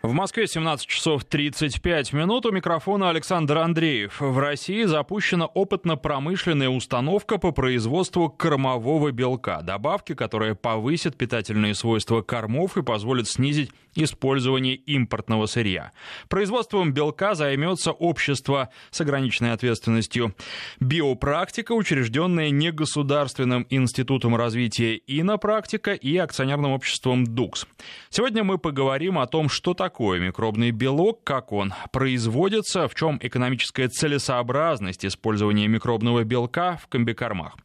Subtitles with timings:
[0.00, 2.46] В Москве 17 часов 35 минут.
[2.46, 4.20] У микрофона Александр Андреев.
[4.20, 9.60] В России запущена опытно-промышленная установка по производству кормового белка.
[9.60, 15.90] Добавки, которая повысит питательные свойства кормов и позволит снизить использование импортного сырья.
[16.28, 20.36] Производством белка займется общество с ограниченной ответственностью
[20.78, 27.66] «Биопрактика», учрежденное негосударственным институтом развития «Инопрактика» и акционерным обществом «Дукс».
[28.10, 33.18] Сегодня мы поговорим о том, что такое такое микробный белок, как он производится, в чем
[33.22, 37.56] экономическая целесообразность использования микробного белка в комбикормах.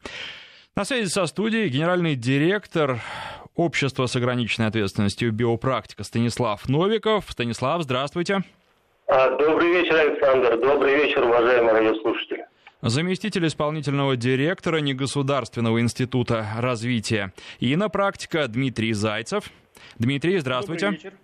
[0.74, 3.02] На связи со студией генеральный директор
[3.54, 7.26] общества с ограниченной ответственностью биопрактика Станислав Новиков.
[7.28, 8.42] Станислав, здравствуйте.
[9.06, 10.58] А, добрый вечер, Александр.
[10.58, 12.46] Добрый вечер, уважаемые радиослушатели.
[12.80, 19.50] Заместитель исполнительного директора Негосударственного института развития и на практика Дмитрий Зайцев.
[19.98, 20.86] Дмитрий, здравствуйте.
[20.86, 21.18] Добрый вечер.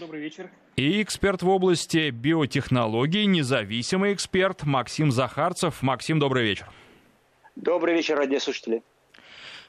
[0.00, 0.50] Добрый вечер.
[0.76, 5.82] И эксперт в области биотехнологий, независимый эксперт Максим Захарцев.
[5.82, 6.70] Максим, добрый вечер.
[7.56, 8.82] Добрый вечер, радиослушатели.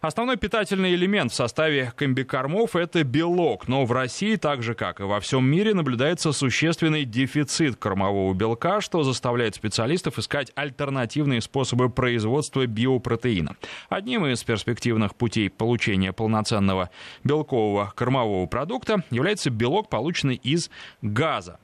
[0.03, 5.03] Основной питательный элемент в составе комбикормов– это белок, но в России, так же как и
[5.03, 12.67] во всем мире, наблюдается существенный дефицит кормового белка, что заставляет специалистов искать альтернативные способы производства
[12.67, 13.55] биопротеина.
[13.87, 16.89] Одним из перспективных путей получения полноценного
[17.23, 20.69] белкового кормового продукта является белок, полученный из
[21.01, 21.59] газа.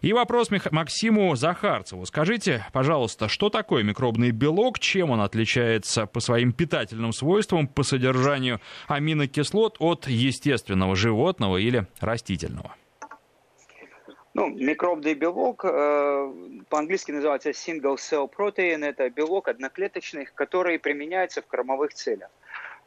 [0.00, 2.06] И вопрос Максиму Захарцеву.
[2.06, 8.60] Скажите, пожалуйста, что такое микробный белок, чем он отличается по своим питательным свойствам, по содержанию
[8.88, 12.74] аминокислот от естественного животного или растительного?
[14.32, 16.32] Ну, микробный белок э,
[16.70, 18.84] по-английски называется single cell protein.
[18.84, 22.30] Это белок одноклеточный, который применяется в кормовых целях.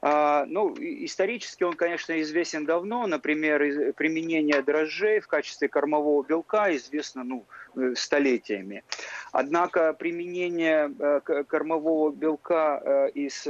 [0.06, 3.08] А, ну, исторически он, конечно, известен давно.
[3.08, 7.46] Например, применение дрожжей в качестве кормового белка известно ну,
[7.78, 8.84] э, столетиями.
[9.32, 13.48] Однако применение э, кормового белка э, из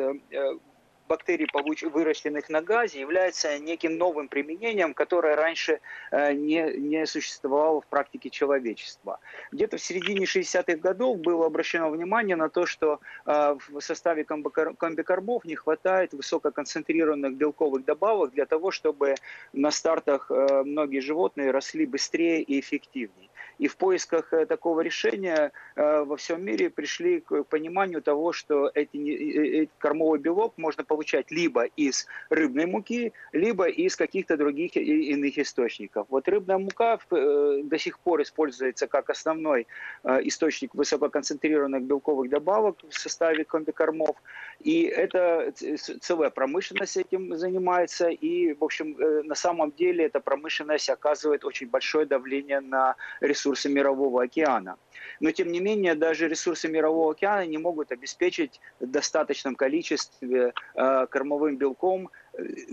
[1.14, 1.48] бактерий,
[1.90, 5.80] выращенных на газе, является неким новым применением, которое раньше
[6.12, 9.20] э, не, не существовало в практике человечества.
[9.52, 15.46] Где-то в середине 60-х годов было обращено внимание на то, что э, в составе комбикарбов
[15.46, 19.16] не хватает высококонцентрированных белковых добавок для того, чтобы
[19.54, 23.30] на стартах э, многие животные росли быстрее и эффективнее.
[23.64, 28.70] И в поисках э, такого решения э, во всем мире пришли к пониманию того, что
[28.76, 35.38] эти, э, кормовой белок можно получать либо из рыбной муки, либо из каких-то других иных
[35.38, 36.08] источников.
[36.10, 39.66] Вот рыбная мука до сих пор используется как основной
[40.04, 44.18] источник высококонцентрированных белковых добавок в составе комбикормов.
[44.60, 45.54] И это
[46.02, 48.10] целая промышленность этим занимается.
[48.10, 48.98] И, в общем,
[49.28, 54.78] на самом деле эта промышленность оказывает очень большое давление на ресурсы ресурсы Мирового океана.
[55.20, 61.08] Но, тем не менее, даже ресурсы Мирового океана не могут обеспечить в достаточном количестве э,
[61.08, 62.10] кормовым белком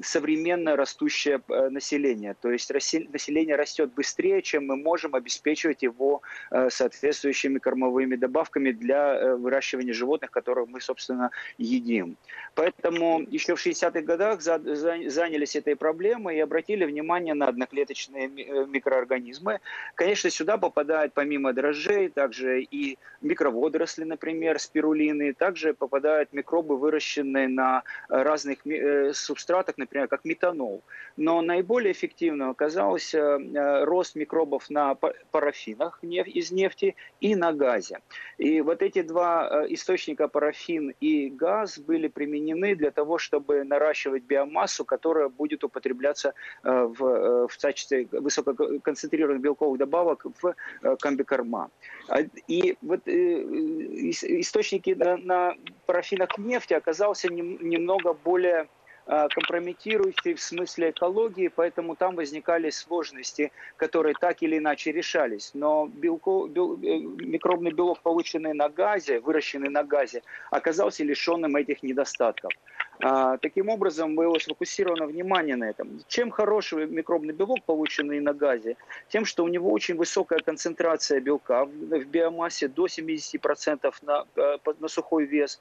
[0.03, 2.35] современно растущее э, население.
[2.41, 9.15] То есть население растет быстрее, чем мы можем обеспечивать его э, соответствующими кормовыми добавками для
[9.15, 12.17] э, выращивания животных, которых мы, собственно, едим.
[12.55, 19.61] Поэтому еще в 60-х годах занялись этой проблемой и обратили внимание на одноклеточные микроорганизмы.
[19.95, 27.83] Конечно, сюда попадают помимо дрожжей также и микроводоросли, например, спирулины, также попадают микробы, выращенные на
[28.09, 28.59] разных
[29.13, 30.83] субстратах субстратах, например, как метанол.
[31.17, 34.95] Но наиболее эффективным оказался э, рост микробов на
[35.31, 37.99] парафинах из нефти и на газе.
[38.39, 44.23] И вот эти два э, источника, парафин и газ, были применены для того, чтобы наращивать
[44.23, 50.55] биомассу, которая будет употребляться э, в, в качестве высококонцентрированных белковых добавок в
[51.01, 51.71] комбикорма.
[52.09, 53.09] А, и вот
[54.41, 55.55] источники на, на
[55.87, 58.69] парафинах нефти оказался немного более
[59.11, 65.51] компрометирующий в смысле экологии, поэтому там возникали сложности, которые так или иначе решались.
[65.55, 71.83] Но белко, бел, э, микробный белок, полученный на газе, выращенный на газе, оказался лишенным этих
[71.83, 72.53] недостатков.
[73.03, 76.01] А, таким образом, было сфокусировано внимание на этом.
[76.07, 78.77] Чем хороший микробный белок, полученный на газе?
[79.09, 84.59] Тем, что у него очень высокая концентрация белка в, в биомассе до 70% на, э,
[84.79, 85.61] на сухой вес.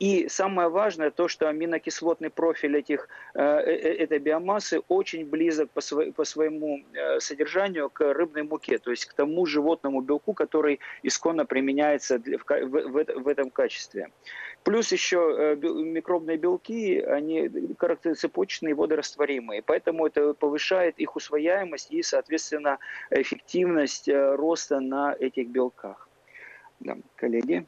[0.00, 5.80] И самое важное то, что аминокислотный профиль этих, э, э, этой биомассы очень близок по,
[5.80, 10.80] сво, по своему э, содержанию к рыбной муке, то есть к тому животному белку, который
[11.04, 14.10] исконно применяется в, в, в этом качестве.
[14.64, 17.50] Плюс еще микробные белки, они
[18.16, 22.78] цепочные, водорастворимые, поэтому это повышает их усвояемость и, соответственно,
[23.10, 26.08] эффективность роста на этих белках.
[26.80, 27.66] Да, коллеги.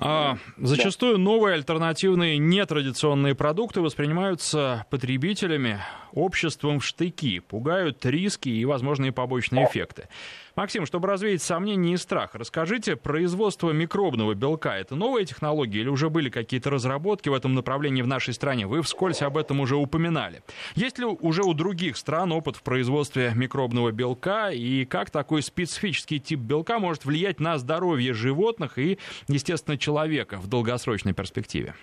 [0.00, 1.18] А, зачастую да.
[1.18, 5.80] новые альтернативные нетрадиционные продукты воспринимаются потребителями,
[6.12, 10.08] обществом в штыки, пугают риски и возможные побочные эффекты.
[10.58, 16.10] Максим, чтобы развеять сомнения и страх, расскажите, производство микробного белка– это новая технология или уже
[16.10, 18.66] были какие-то разработки в этом направлении в нашей стране?
[18.66, 20.42] Вы вскользь об этом уже упоминали.
[20.74, 26.18] Есть ли уже у других стран опыт в производстве микробного белка и как такой специфический
[26.18, 31.76] тип белка может влиять на здоровье животных и, естественно, человека в долгосрочной перспективе?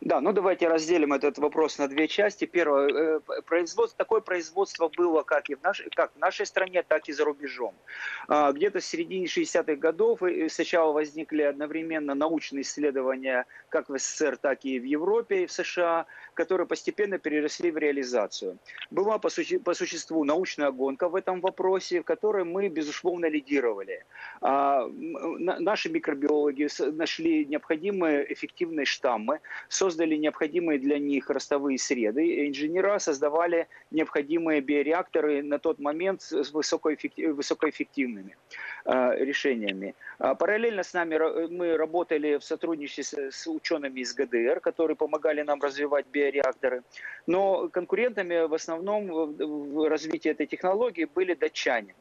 [0.00, 2.46] Да, ну давайте разделим этот вопрос на две части.
[2.46, 7.08] Первое, э, производство, такое производство было как и в нашей, как в нашей стране, так
[7.10, 7.74] и за рубежом.
[8.26, 14.64] А, где-то в середине 60-х годов сначала возникли одновременно научные исследования как в СССР, так
[14.64, 18.58] и в Европе и в США, которые постепенно переросли в реализацию.
[18.90, 24.06] Была по, суще, по существу научная гонка в этом вопросе, в которой мы, безусловно, лидировали.
[24.40, 32.46] А, наши микробиологи нашли необходимые эффективные штаммы, создали необходимые для них ростовые среды.
[32.48, 38.36] Инженера создавали необходимые биореакторы на тот момент с высокоэффективными
[38.84, 39.94] э, решениями.
[40.18, 45.60] А параллельно с нами мы работали в сотрудничестве с учеными из ГДР, которые помогали нам
[45.60, 46.82] развивать биореакторы.
[47.26, 51.94] Но конкурентами в основном в развитии этой технологии были датчане.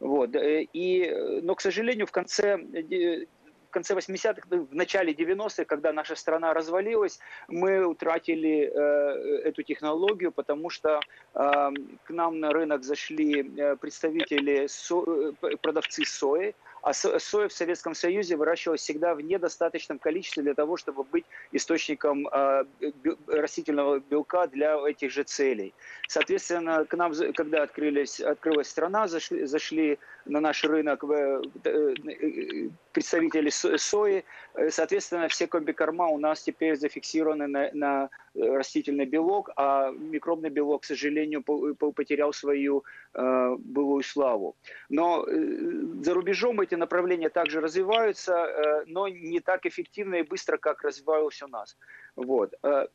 [0.00, 0.34] Вот.
[0.34, 3.26] Э, и, но, к сожалению, в конце э,
[3.70, 9.62] в конце 80-х, ну, в начале 90-х, когда наша страна развалилась, мы утратили э, эту
[9.62, 11.70] технологию, потому что э,
[12.04, 17.94] к нам на рынок зашли э, представители, со, э, продавцы сои, а соя в Советском
[17.94, 22.64] Союзе выращивалась всегда в недостаточном количестве для того, чтобы быть источником э,
[23.26, 25.74] растительного белка для этих же целей.
[26.08, 31.94] Соответственно, к нам, когда открылись, открылась страна, зашли, зашли на наш рынок э, э,
[32.92, 34.24] представители сои.
[34.70, 40.84] Соответственно, все комбикорма у нас теперь зафиксированы на, на растительный белок, а микробный белок, к
[40.84, 42.84] сожалению, потерял свою
[43.14, 44.56] э, былую славу.
[44.88, 50.58] Но э, за рубежом эти направления также развиваются, э, но не так эффективно и быстро,
[50.58, 51.76] как развивалось у нас.
[52.16, 52.54] Вот.
[52.62, 52.86] Э,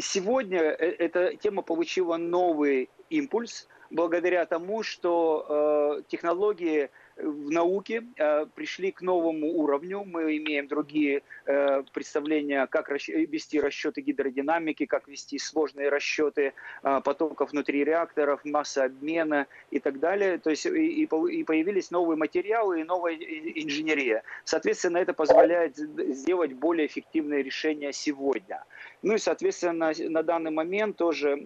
[0.00, 8.46] сегодня э, эта тема получила новый импульс благодаря тому, что э, технологии в науке э,
[8.54, 10.04] пришли к новому уровню.
[10.04, 16.52] Мы имеем другие э, представления, как вести расчеты гидродинамики, как вести сложные расчеты
[16.82, 20.38] э, потоков внутри реакторов, масса обмена и так далее.
[20.38, 24.22] То есть и, и появились новые материалы и новая инженерия.
[24.44, 28.64] Соответственно, это позволяет сделать более эффективные решения сегодня.
[29.02, 31.36] Ну и, соответственно, на данный момент тоже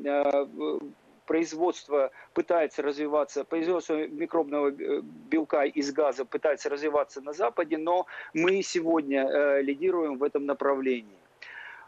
[1.30, 5.00] производство пытается развиваться, производство микробного э,
[5.30, 11.20] белка из газа пытается развиваться на Западе, но мы сегодня э, лидируем в этом направлении.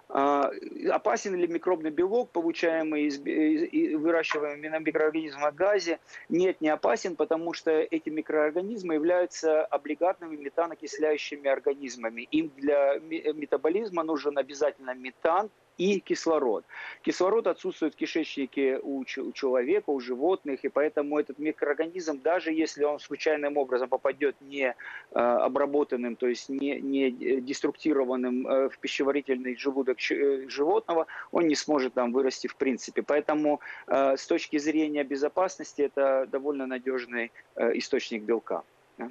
[0.09, 0.49] А,
[0.93, 5.99] опасен ли микробный белок, получаемый из, из выращиваемый на микроорганизмах газе?
[6.29, 12.29] Нет, не опасен, потому что эти микроорганизмы являются облигатными метанокисляющими организмами.
[12.31, 16.65] Им для метаболизма нужен обязательно метан, и кислород.
[17.03, 22.99] Кислород отсутствует в кишечнике у, человека, у животных, и поэтому этот микроорганизм, даже если он
[22.99, 27.11] случайным образом попадет не э, обработанным, то есть не, не
[27.41, 33.03] деструктированным э, в пищеварительный желудок э, животного, он не сможет там вырасти в принципе.
[33.03, 38.63] Поэтому э, с точки зрения безопасности это довольно надежный э, источник белка.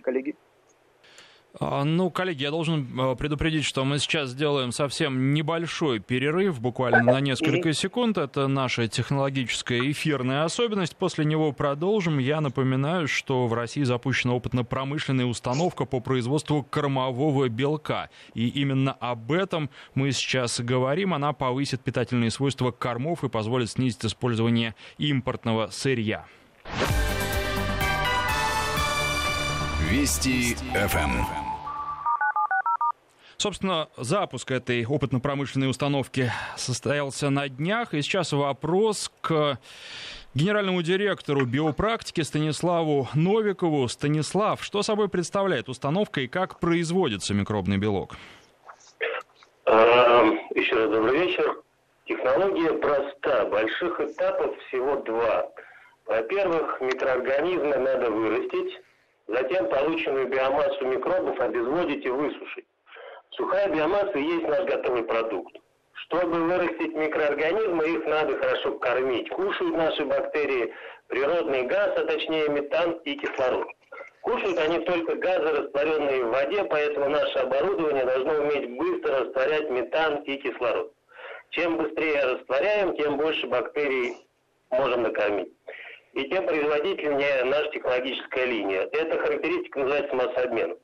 [0.03, 0.35] Коллеги?
[1.59, 7.03] А, ну, коллеги, я должен а, предупредить, что мы сейчас сделаем совсем небольшой перерыв, буквально
[7.03, 8.17] на несколько секунд.
[8.17, 10.95] Это наша технологическая эфирная особенность.
[10.95, 12.19] После него продолжим.
[12.19, 18.09] Я напоминаю, что в России запущена опытно-промышленная установка по производству кормового белка.
[18.33, 21.13] И именно об этом мы сейчас говорим.
[21.13, 26.25] Она повысит питательные свойства кормов и позволит снизить использование импортного сырья.
[29.91, 31.25] Вести ФМ.
[33.35, 37.93] Собственно, запуск этой опытно-промышленной установки состоялся на днях.
[37.93, 39.59] И сейчас вопрос к
[40.33, 43.85] генеральному директору биопрактики Станиславу Новикову.
[43.89, 48.15] Станислав, что собой представляет установка и как производится микробный белок?
[49.65, 51.61] Эм, еще раз добрый вечер.
[52.05, 53.43] Технология проста.
[53.47, 55.49] Больших этапов всего два.
[56.05, 58.79] Во-первых, микроорганизмы надо вырастить,
[59.33, 62.65] затем полученную биомассу микробов обезводить и высушить.
[63.31, 65.55] Сухая биомасса и есть наш готовый продукт.
[65.93, 69.29] Чтобы вырастить микроорганизмы, их надо хорошо кормить.
[69.29, 70.73] Кушают наши бактерии
[71.07, 73.67] природный газ, а точнее метан и кислород.
[74.21, 80.23] Кушают они только газы, растворенные в воде, поэтому наше оборудование должно уметь быстро растворять метан
[80.23, 80.93] и кислород.
[81.49, 84.15] Чем быстрее растворяем, тем больше бактерий
[84.69, 85.51] можем накормить.
[86.13, 88.89] И тем производительнее наша технологическая линия.
[88.91, 90.77] Эта характеристика называется массообмен.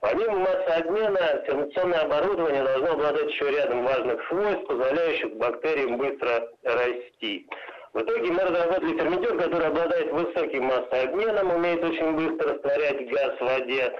[0.00, 7.48] Помимо массообмена, ферментационное оборудование должно обладать еще рядом важных свойств, позволяющих бактериям быстро расти.
[7.94, 13.40] В итоге мы разработали ферментер, который обладает высоким массообменом, умеет очень быстро растворять газ в
[13.40, 13.92] воде,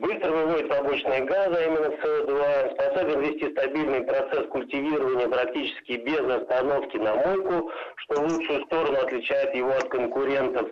[0.00, 6.96] быстро выводит побочные газы, а именно СО2, способен вести стабильный процесс культивирования практически без остановки
[6.96, 10.68] на мойку, что в лучшую сторону отличает его от конкурентов,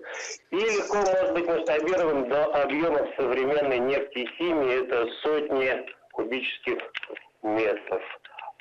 [0.50, 6.78] и легко может быть масштабирован до объемов современной нефти и химии, это сотни кубических
[7.42, 8.02] метров.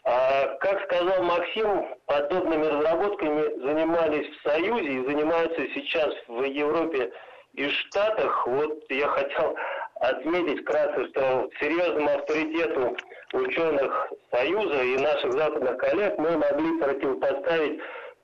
[0.06, 7.12] А, как сказал Максим, подобными разработками занимались в Союзе и занимаются сейчас в Европе
[7.54, 8.46] и Штатах.
[8.48, 9.56] Вот я хотел
[9.96, 12.98] отметить вкратце, что серьезному авторитету
[13.34, 17.80] ученых Союза и наших западных коллег мы могли противопоставить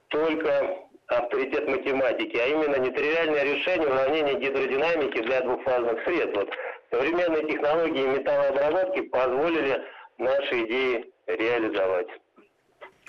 [0.10, 6.36] только авторитет математики, а именно нетривиальное решение уравнения гидродинамики для двухфазных сред.
[6.36, 6.50] Вот
[6.92, 9.82] современные технологии металлообработки позволили
[10.18, 12.08] наши идеи реализовать.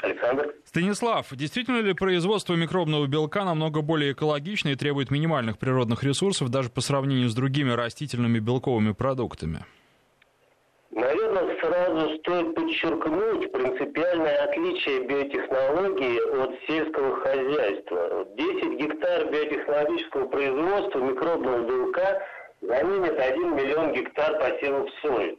[0.02, 0.54] Александр?
[0.64, 6.70] Станислав, действительно ли производство микробного белка намного более экологично и требует минимальных природных ресурсов даже
[6.70, 9.64] по сравнению с другими растительными белковыми продуктами?
[10.90, 18.26] Наверное, сразу стоит подчеркнуть принципиальное отличие биотехнологии от сельского хозяйства.
[18.36, 22.22] 10 гектар биотехнологического производства микробного белка
[22.60, 25.38] заменит 1 миллион гектар посевов сои.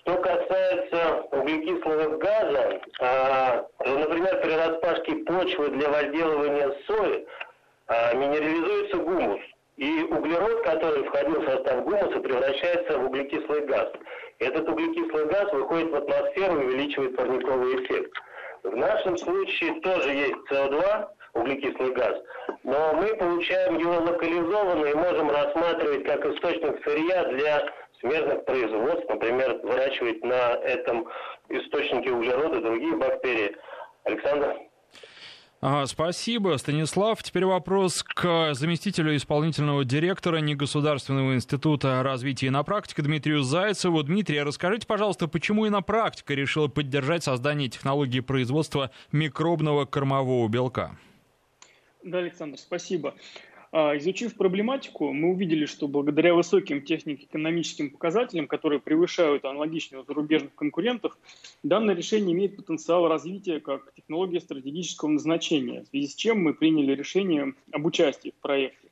[0.00, 7.26] Что касается углекислого газа, а, например, при распашке почвы для возделывания сои
[7.86, 9.40] а, минерализуется гумус.
[9.76, 13.88] И углерод, который входил в состав гумуса, превращается в углекислый газ.
[14.38, 18.12] Этот углекислый газ выходит в атмосферу и увеличивает парниковый эффект.
[18.62, 22.16] В нашем случае тоже есть СО2, углекислый газ,
[22.64, 27.64] но мы получаем его локализованно и можем рассматривать как источник сырья для
[28.00, 31.06] смежных производств, например, выращивать на этом
[31.48, 33.56] источнике углерода другие бактерии.
[34.04, 34.56] Александр?
[35.62, 37.22] Ага, спасибо, Станислав.
[37.22, 44.02] Теперь вопрос к заместителю исполнительного директора Негосударственного института развития и на практике Дмитрию Зайцеву.
[44.02, 50.96] Дмитрий, расскажите, пожалуйста, почему и на практика решила поддержать создание технологии производства микробного кормового белка?
[52.02, 53.14] Да, Александр, спасибо.
[53.72, 60.54] А, изучив проблематику, мы увидели, что благодаря высоким технико-экономическим показателям, которые превышают аналогичные у зарубежных
[60.56, 61.16] конкурентов,
[61.62, 66.96] данное решение имеет потенциал развития как технология стратегического назначения, в связи с чем мы приняли
[66.96, 68.88] решение об участии в проекте.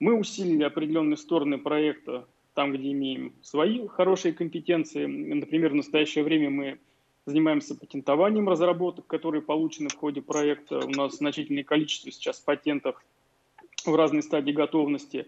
[0.00, 5.06] Мы усилили определенные стороны проекта там, где имеем свои хорошие компетенции.
[5.06, 6.78] Например, в настоящее время мы
[7.26, 10.80] занимаемся патентованием разработок, которые получены в ходе проекта.
[10.80, 13.00] У нас значительное количество сейчас патентов–
[13.90, 15.26] в разной стадии готовности.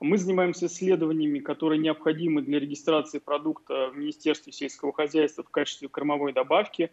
[0.00, 6.32] Мы занимаемся исследованиями, которые необходимы для регистрации продукта в Министерстве сельского хозяйства в качестве кормовой
[6.32, 6.90] добавки.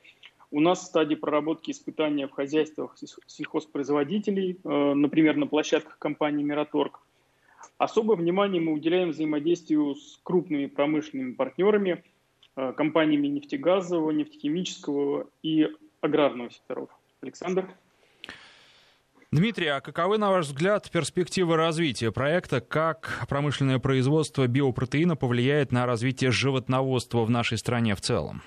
[0.51, 2.97] У нас в стадии проработки испытания в хозяйствах
[3.27, 7.01] сельхозпроизводителей, э, например, на площадках компании «Мираторг».
[7.77, 12.03] Особое внимание мы уделяем взаимодействию с крупными промышленными партнерами,
[12.55, 15.69] э, компаниями нефтегазового, нефтехимического и
[16.01, 16.89] аграрного секторов.
[17.21, 17.69] Александр?
[19.31, 22.61] Дмитрий, а каковы, на ваш взгляд, перспективы развития проекта?
[22.61, 28.41] Как промышленное производство биопротеина повлияет на развитие животноводства в нашей стране в целом?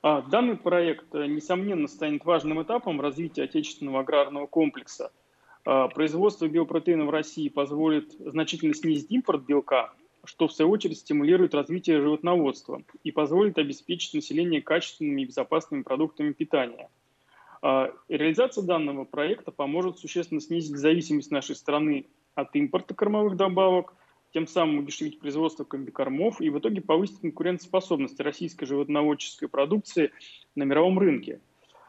[0.00, 5.10] А, данный проект, э, несомненно, станет важным этапом развития отечественного аграрного комплекса.
[5.64, 11.52] А, производство биопротеина в России позволит значительно снизить импорт белка, что в свою очередь стимулирует
[11.52, 16.90] развитие животноводства и позволит обеспечить население качественными и безопасными продуктами питания–
[17.62, 23.94] реализация данного проекта поможет существенно снизить зависимость нашей страны от импорта кормовых добавок,
[24.32, 30.12] тем самым удешевить производство комбикормов и в итоге повысить конкурентоспособность российской животноводческой продукции
[30.54, 31.40] на мировом рынке.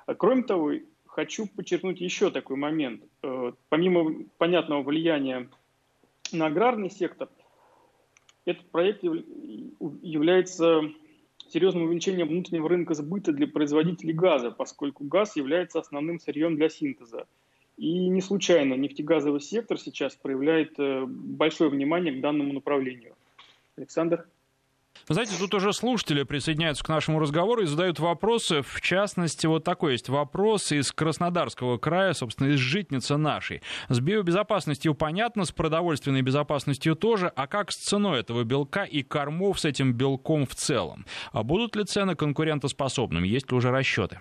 [0.06, 0.72] А кроме того,
[1.06, 3.04] хочу подчеркнуть еще такой момент.
[3.22, 5.50] Э, помимо понятного влияния
[6.32, 7.30] на аграрный сектор,
[8.46, 10.82] этот проект является
[11.52, 17.28] серьезным увеличением внутреннего рынка сбыта для производителей газа, поскольку газ является основным сырьем для синтеза.
[17.78, 23.16] И не случайно нефтегазовый сектор сейчас проявляет э, большое внимание к данному направлению.
[23.78, 24.28] Александр?
[25.10, 28.62] Знаете, тут уже слушатели присоединяются к нашему разговору и задают вопросы.
[28.62, 33.64] В частности, вот такой есть вопрос из Краснодарского края, собственно, из житницы нашей.
[33.88, 37.34] С биобезопасностью понятно, с продовольственной безопасностью тоже.
[37.36, 41.08] А как с ценой этого белка и кормов с этим белком в целом?
[41.32, 43.28] А будут ли цены конкурентоспособными?
[43.28, 44.20] Есть ли уже расчеты?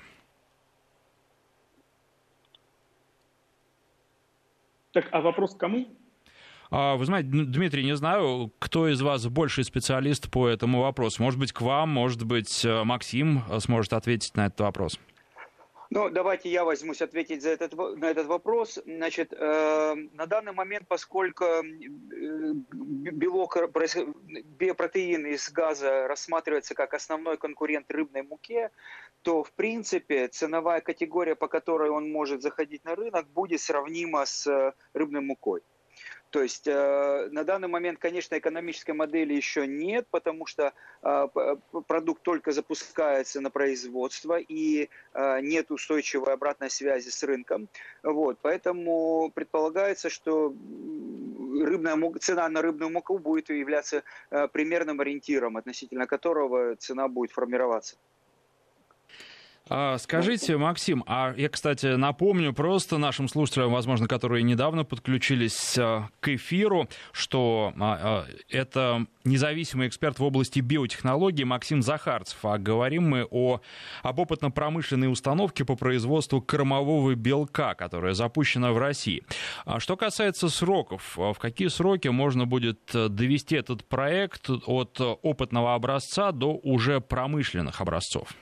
[4.92, 5.86] Так, а вопрос кому?
[6.70, 11.22] А, вы знаете, Дмитрий, не знаю, кто из вас больший специалист по этому вопросу.
[11.22, 14.98] Может быть, к вам, может быть, э, Максим сможет ответить на этот вопрос.
[15.90, 18.78] Ну, давайте я возьмусь ответить за этот, на этот вопрос.
[18.84, 21.62] Значит, э, на данный момент, поскольку э,
[22.72, 23.56] белок,
[24.58, 28.70] биопротеин из газа рассматривается как основной конкурент рыбной муке,
[29.22, 34.46] то, в принципе, ценовая категория, по которой он может заходить на рынок, будет сравнима с
[34.46, 35.62] э, рыбной мукой.
[36.30, 41.28] То есть э, на данный момент, конечно, экономической модели еще нет, потому что э,
[41.86, 47.68] продукт только запускается на производство и э, нет устойчивой обратной связи с рынком.
[48.02, 50.54] Вот, поэтому предполагается, что
[51.62, 57.96] рыбная, цена на рыбную муку будет являться э, примерным ориентиром, относительно которого цена будет формироваться.
[59.70, 66.08] А, скажите, Максим, а я, кстати, напомню просто нашим слушателям, возможно, которые недавно подключились а,
[66.20, 72.38] к эфиру, что а, это независимый эксперт в области биотехнологии Максим Захарцев.
[72.44, 73.60] А говорим мы о,
[74.02, 79.22] об опытно-промышленной установке по производству кормового белка, которая запущена в России.
[79.78, 86.32] Что касается сроков, в какие сроки можно будет э, довести этот проект от опытного образца
[86.32, 88.34] до уже промышленных образцов?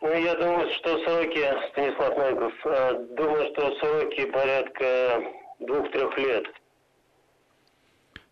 [0.00, 5.22] Ну, я думаю, что сроки, Станислав Найков, э, думаю, что сроки порядка
[5.58, 6.44] двух-трех лет.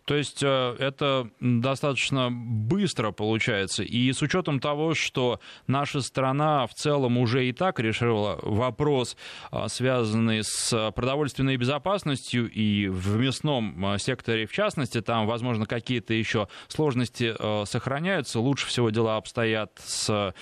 [0.05, 3.83] То есть э, это достаточно быстро получается.
[3.83, 9.17] И с учетом того, что наша страна в целом уже и так решила вопрос,
[9.51, 16.47] э, связанный с продовольственной безопасностью, и в мясном секторе в частности, там, возможно, какие-то еще
[16.69, 17.35] сложности
[17.67, 18.39] сохраняются.
[18.39, 20.33] Лучше всего дела обстоят с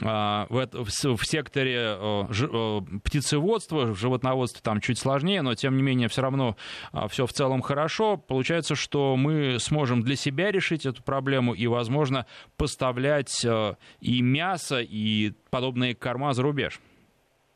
[0.00, 6.08] в, в, в секторе э, э, птицеводства, животноводства там чуть сложнее, но тем не менее
[6.08, 6.56] все равно
[6.92, 8.16] а, все в целом хорошо.
[8.16, 12.26] Получается, что мы сможем для себя решить эту проблему и, возможно,
[12.56, 16.80] поставлять э, и мясо, и подобные корма за рубеж.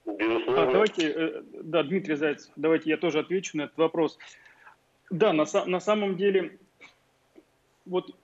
[0.06, 4.18] А, давайте, да, Дмитрий Зайцев, давайте я тоже отвечу на этот вопрос.
[5.10, 6.58] Да, на, на самом деле,
[7.86, 8.14] вот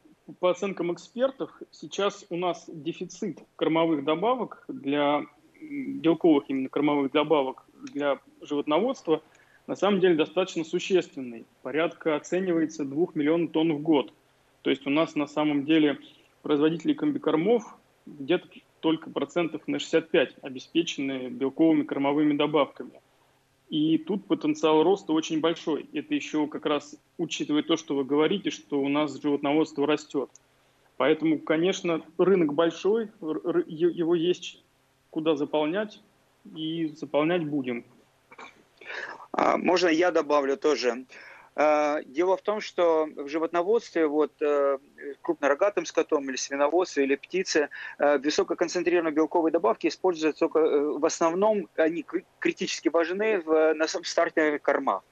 [0.41, 5.25] по оценкам экспертов, сейчас у нас дефицит кормовых добавок для
[5.61, 9.23] белковых именно кормовых добавок для животноводства
[9.67, 11.47] на самом деле достаточно существенный.
[11.63, 14.13] Порядка оценивается 2 миллионов тонн в год.
[14.63, 15.99] То есть у нас на самом деле
[16.43, 17.63] производители комбикормов
[18.07, 18.49] где-то
[18.81, 23.01] только процентов на 65 обеспечены белковыми кормовыми добавками.
[23.73, 25.89] И тут потенциал роста очень большой.
[25.95, 30.29] Это еще как раз учитывая то, что вы говорите, что у нас животноводство растет.
[30.99, 34.63] Поэтому, конечно, рынок большой, его есть
[35.09, 36.03] куда заполнять,
[36.55, 37.87] и заполнять будем.
[39.33, 41.07] А, можно я добавлю тоже?
[41.55, 44.79] А, дело в том, что в животноводстве, вот э,
[45.21, 51.69] крупнорогатым скотом или свиноводстве или птице, э, высококонцентрированные белковые добавки используются только э, в основном,
[51.77, 52.07] они
[52.39, 55.03] критически важны в, на старте корма.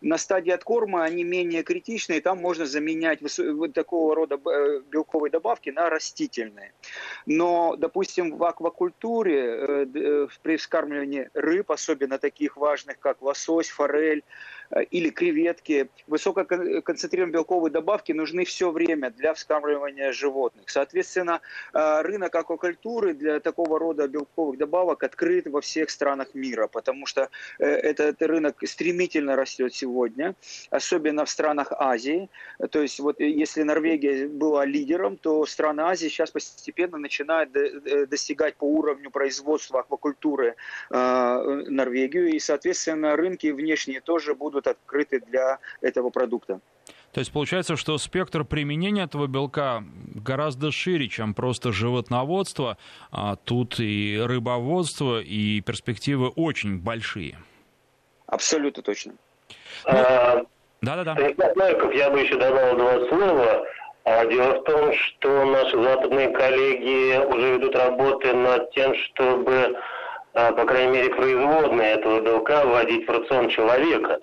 [0.00, 4.36] На стадии откорма они менее критичны, и там можно заменять вот такого рода
[4.90, 6.72] белковые добавки на растительные.
[7.26, 9.86] Но, допустим, в аквакультуре
[10.42, 14.22] при вскармливании рыб, особенно таких важных, как лосось, форель,
[14.90, 15.88] или креветки.
[16.06, 20.68] Высококонцентрированные белковые добавки нужны все время для вскармливания животных.
[20.68, 21.40] Соответственно,
[21.72, 27.30] э, рынок аквакультуры для такого рода белковых добавок открыт во всех странах мира, потому что
[27.58, 30.34] э, этот рынок стремительно растет сегодня,
[30.70, 32.28] особенно в странах Азии.
[32.70, 37.50] То есть вот если Норвегия была лидером, то страны Азии сейчас постепенно начинают
[38.08, 40.56] достигать по уровню производства аквакультуры
[40.90, 46.60] Норвегию, и, соответственно, рынки внешние тоже будут будут открыты для этого продукта.
[47.12, 49.82] То есть получается, что спектр применения этого белка
[50.14, 52.76] гораздо шире, чем просто животноводство.
[53.10, 57.38] А тут и рыбоводство, и перспективы очень большие.
[58.26, 59.14] Абсолютно точно.
[59.84, 60.42] А,
[60.82, 61.14] Да-да-да.
[61.14, 63.66] Ну, я бы еще добавил два слова.
[64.04, 69.76] А, дело в том, что наши западные коллеги уже ведут работы над тем, чтобы,
[70.34, 74.18] а, по крайней мере, производные этого белка вводить в рацион человека.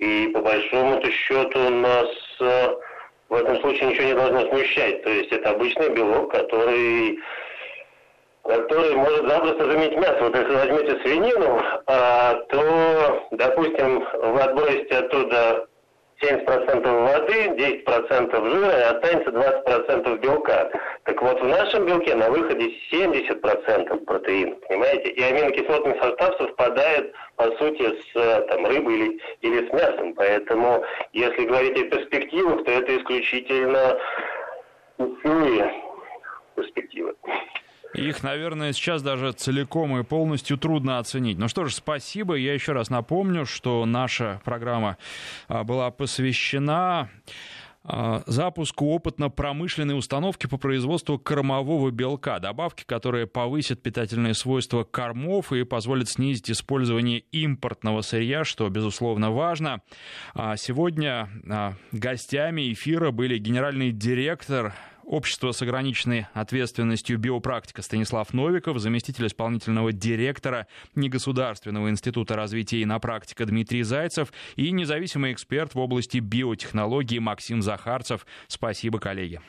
[0.00, 2.08] И по большому счету нас
[2.40, 2.68] э,
[3.28, 5.02] в этом случае ничего не должно смущать.
[5.02, 7.18] То есть это обычный белок, который
[8.42, 10.18] который может запросто заменить мясо.
[10.22, 15.68] Вот если возьмете свинину, а, то, допустим, вы отбросите оттуда
[16.20, 20.70] 70% воды, 10% жира и останется 20% белка.
[21.04, 25.10] Так вот, в нашем белке на выходе 70% протеина, понимаете?
[25.10, 30.14] И аминокислотный состав совпадает, по сути, с там, рыбой или, или с мясом.
[30.14, 33.98] Поэтому, если говорить о перспективах, то это исключительно
[34.98, 35.72] путевые
[36.54, 37.14] перспективы.
[37.94, 41.38] Их, наверное, сейчас даже целиком и полностью трудно оценить.
[41.38, 42.34] Ну что ж, спасибо.
[42.34, 44.96] Я еще раз напомню, что наша программа
[45.48, 47.10] а, была посвящена
[47.82, 55.64] а, запуску опытно-промышленной установки по производству кормового белка, добавки, которые повысят питательные свойства кормов и
[55.64, 59.82] позволят снизить использование импортного сырья, что, безусловно, важно.
[60.34, 61.28] А, сегодня
[61.90, 70.66] гостями эфира были генеральный директор Общество с ограниченной ответственностью биопрактика Станислав Новиков, заместитель исполнительного директора
[70.94, 77.62] Негосударственного института развития и на практика Дмитрий Зайцев и независимый эксперт в области биотехнологии Максим
[77.62, 78.26] Захарцев.
[78.48, 79.40] Спасибо, коллеги.